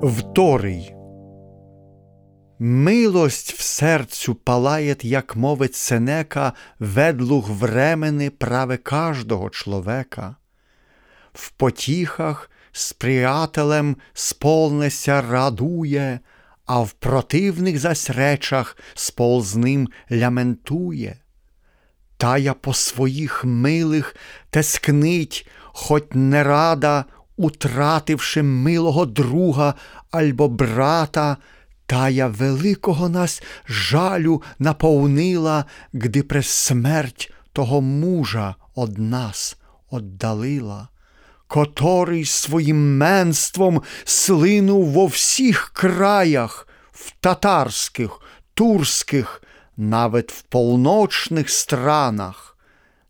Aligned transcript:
которий. 0.00 0.94
Милость 2.58 3.52
в 3.52 3.62
серцю 3.62 4.34
палає, 4.34 4.96
як 5.00 5.36
мовить 5.36 5.74
Сенека, 5.74 6.52
ведлуг 6.78 7.50
времени 7.50 8.30
праве 8.30 8.76
каждого 8.76 9.50
чоловіка. 9.50 10.36
В 11.32 11.50
потіхах 11.50 12.50
з 12.72 12.92
приятелем 12.92 13.96
сполнеся 14.12 15.22
радує, 15.22 16.20
а 16.66 16.80
в 16.80 16.92
противних 16.92 17.78
зась 17.78 18.10
речах 18.10 18.76
сползним 18.94 19.88
ляментує. 20.12 21.16
Та 22.16 22.38
я 22.38 22.54
по 22.54 22.74
своїх 22.74 23.44
милих 23.44 24.16
тескнить, 24.50 25.48
хоть 25.62 26.14
не 26.14 26.44
рада, 26.44 27.04
утративши 27.36 28.42
милого 28.42 29.06
друга 29.06 29.74
альбо 30.10 30.48
брата, 30.48 31.38
тая 31.86 32.28
великого 32.28 33.08
нас 33.08 33.42
жалю 33.66 34.42
наповнила, 34.58 35.66
гди 35.92 36.22
през 36.22 36.48
смерть 36.48 37.30
того 37.52 37.80
мужа 37.80 38.56
од 38.74 38.98
нас 38.98 39.56
оддалила, 39.90 40.88
котрий 41.46 42.24
своїм 42.24 42.98
менством 42.98 43.82
слинув 44.04 44.90
во 44.90 45.06
всіх 45.06 45.70
краях, 45.74 46.68
в 46.92 47.12
татарських, 47.20 48.20
турських, 48.54 49.42
навіть 49.76 50.32
в 50.32 50.42
полночних 50.42 51.50
странах. 51.50 52.55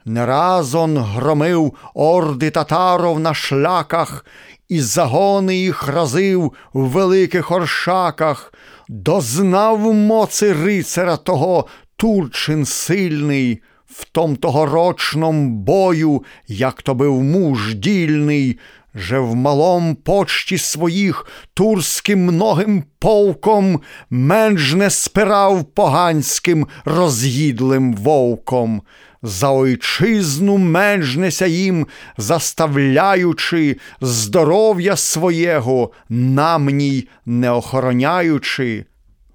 Не 0.06 0.24
раз 0.24 0.74
он 0.74 0.98
громив 0.98 1.74
орди 1.94 2.50
татаров 2.50 3.20
на 3.20 3.34
шляках, 3.34 4.24
і 4.68 4.80
загони 4.80 5.56
їх 5.56 5.88
разив 5.88 6.52
в 6.72 6.80
великих 6.80 7.50
оршаках, 7.50 8.52
дознав 8.88 9.94
моци 9.94 10.52
рицаря 10.52 11.16
того 11.16 11.66
Турчин 11.96 12.64
сильний, 12.64 13.62
в 13.86 14.04
том 14.04 14.36
тогорочном 14.36 15.52
бою, 15.52 16.24
як 16.48 16.82
то 16.82 16.94
був 16.94 17.22
муж 17.22 17.74
дільний, 17.74 18.58
же 18.94 19.18
в 19.18 19.34
малом 19.34 19.94
почті 19.94 20.58
своїх 20.58 21.26
турським 21.54 22.24
многим 22.24 22.84
полком 22.98 23.80
менш 24.10 24.72
не 24.72 24.90
спирав 24.90 25.64
поганським 25.64 26.66
роз'їдлим 26.84 27.94
вовком 27.94 28.82
за 29.22 29.50
ойчизну 29.50 30.56
менжнеся 30.56 31.46
їм, 31.46 31.86
заставляючи 32.18 33.76
здоров'я 34.00 34.96
своєго, 34.96 35.90
намній 36.08 37.08
не 37.26 37.50
охороняючи, 37.50 38.84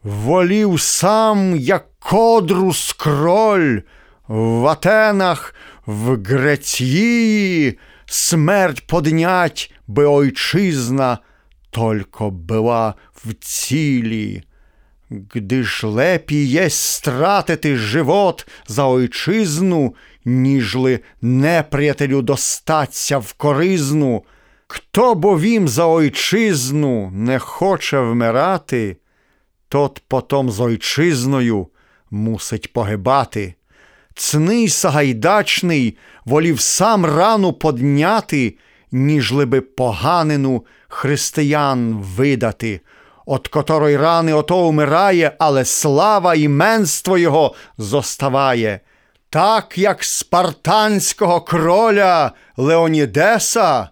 волів 0.03 0.81
сам, 0.81 1.55
як 1.55 1.87
кодру 1.99 2.73
скроль, 2.73 3.79
в 4.27 4.67
Атенах, 4.67 5.55
в 5.85 6.23
Греції 6.23 7.79
смерть 8.05 8.87
поднять 8.87 9.73
би 9.87 10.05
ойчизна, 10.05 11.17
только 11.69 12.29
була 12.29 12.93
в 13.13 13.33
цілі. 13.33 14.43
Gdy 15.12 15.88
лепі 15.88 16.36
єсть 16.36 16.94
стратити 16.94 17.76
живот 17.76 18.48
за 18.67 18.88
ойчизну, 18.88 19.95
ніжли 20.26 21.00
неприятелю 21.22 22.22
достаться 22.22 23.17
в 23.17 23.33
коризну. 23.33 24.23
Хто 24.67 25.16
бо 25.16 25.39
вім 25.39 25.67
за 25.67 25.86
ойчизну 25.86 27.11
не 27.11 27.39
хоче 27.39 28.00
вмирати, 28.00 28.98
тот 29.70 30.02
потом 30.08 30.52
з 30.52 30.60
ойчизною 30.60 31.67
мусить 32.11 32.73
погибати. 32.73 33.54
Цний 34.16 34.70
сагайдачний 34.70 35.98
волів 36.26 36.60
сам 36.60 37.05
рану 37.05 37.54
подняти, 37.54 38.58
ніжли 38.92 39.45
би 39.45 39.61
поганину 39.61 40.66
християн 40.88 41.94
видати 41.94 42.82
от 43.31 43.47
которої 43.47 43.97
рани 43.97 44.33
ото 44.33 44.58
умирає, 44.58 45.31
але 45.39 45.65
слава 45.65 46.36
і 46.36 46.47
менство 46.47 47.17
його 47.17 47.55
зоставає. 47.77 48.80
Так 49.30 49.77
як 49.77 50.03
спартанського 50.03 51.41
кроля 51.41 52.31
Леонідеса, 52.58 53.89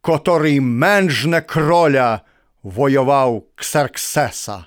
котрий 0.00 0.60
менжне 0.60 1.40
кроля 1.40 2.20
воював 2.62 3.42
Ксерксеса. 3.54 4.64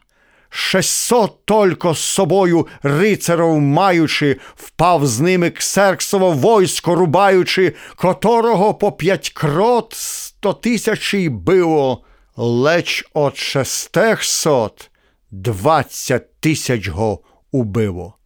Шестьсот 0.50 1.46
только 1.46 1.94
з 1.94 2.00
собою 2.00 2.68
рицаров 2.84 3.60
маючи, 3.60 4.38
впав 4.56 5.08
з 5.08 5.20
ними 5.20 5.50
ксерксово 5.50 6.32
войско 6.32 6.96
рубаючи, 6.96 7.76
которого 7.96 8.74
по 8.74 8.92
п'ять 8.92 9.30
крот 9.30 9.94
сто 9.98 10.54
тисячі 10.54 11.30
било 11.30 12.04
леч 12.38 13.06
от 13.14 13.38
шестехсот 13.38 14.92
двадцять 15.32 16.40
тисяч 16.40 16.88
го 16.90 17.24
убило. 17.52 18.18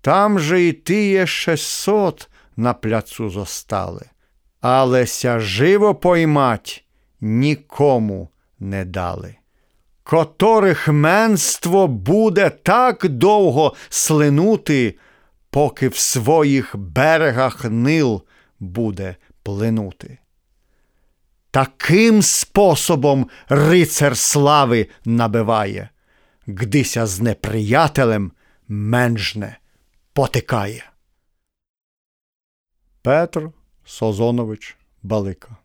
Там 0.00 0.38
же 0.38 0.64
і 0.64 0.72
тіє 0.72 1.26
шестьсот 1.26 2.28
на 2.56 2.74
пляцу 2.74 3.30
зостали, 3.30 4.06
алеся 4.60 5.40
живо 5.40 5.94
поймать 5.94 6.84
нікому 7.20 8.28
не 8.58 8.84
дали. 8.84 9.36
Которих 10.02 10.88
менство 10.88 11.86
буде 11.86 12.50
так 12.50 13.08
довго 13.08 13.74
слинути, 13.88 14.98
поки 15.50 15.88
в 15.88 15.96
своїх 15.96 16.76
берегах 16.76 17.64
нил 17.64 18.22
буде 18.60 19.16
плинути. 19.42 20.18
Таким 21.56 22.22
способом 22.22 23.30
рицар 23.48 24.16
слави 24.16 24.88
набиває, 25.04 25.90
гдися 26.46 27.06
з 27.06 27.20
неприятелем 27.20 28.32
менжне 28.68 29.58
потикає. 30.12 30.84
Петр 33.02 33.50
Созонович 33.84 34.76
Балика 35.02 35.56